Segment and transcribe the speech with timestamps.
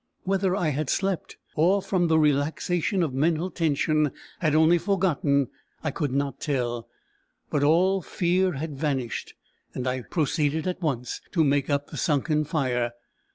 [0.23, 5.49] Whether I had slept, or, from the relaxation of mental tension, had only forgotten,
[5.83, 6.89] I could not tell;
[7.51, 9.35] but all fear had vanished,
[9.75, 12.93] and I proceeded at once to make up the sunken fire.